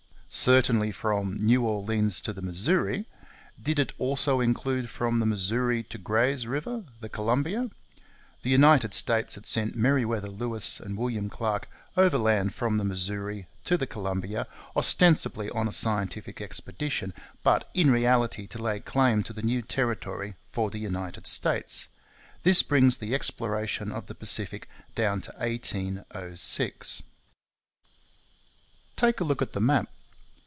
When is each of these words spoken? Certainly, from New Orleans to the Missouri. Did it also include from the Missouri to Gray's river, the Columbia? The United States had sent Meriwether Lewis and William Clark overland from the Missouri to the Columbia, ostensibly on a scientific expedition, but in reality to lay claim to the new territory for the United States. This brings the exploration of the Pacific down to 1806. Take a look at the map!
Certainly, 0.33 0.93
from 0.93 1.33
New 1.41 1.63
Orleans 1.65 2.21
to 2.21 2.31
the 2.31 2.41
Missouri. 2.41 3.05
Did 3.61 3.79
it 3.79 3.91
also 3.97 4.39
include 4.39 4.89
from 4.89 5.19
the 5.19 5.25
Missouri 5.25 5.83
to 5.83 5.97
Gray's 5.97 6.47
river, 6.47 6.85
the 7.01 7.09
Columbia? 7.09 7.69
The 8.41 8.49
United 8.49 8.93
States 8.93 9.35
had 9.35 9.45
sent 9.45 9.75
Meriwether 9.75 10.29
Lewis 10.29 10.79
and 10.79 10.97
William 10.97 11.27
Clark 11.29 11.67
overland 11.97 12.53
from 12.53 12.77
the 12.77 12.85
Missouri 12.85 13.47
to 13.65 13.77
the 13.77 13.85
Columbia, 13.85 14.47
ostensibly 14.73 15.49
on 15.49 15.67
a 15.67 15.73
scientific 15.73 16.39
expedition, 16.39 17.13
but 17.43 17.69
in 17.73 17.91
reality 17.91 18.47
to 18.47 18.57
lay 18.57 18.79
claim 18.79 19.23
to 19.23 19.33
the 19.33 19.43
new 19.43 19.61
territory 19.61 20.35
for 20.53 20.69
the 20.69 20.79
United 20.79 21.27
States. 21.27 21.89
This 22.43 22.63
brings 22.63 22.99
the 22.99 23.13
exploration 23.13 23.91
of 23.91 24.05
the 24.07 24.15
Pacific 24.15 24.69
down 24.95 25.19
to 25.19 25.31
1806. 25.39 27.03
Take 28.95 29.19
a 29.19 29.25
look 29.25 29.41
at 29.41 29.51
the 29.51 29.59
map! 29.59 29.89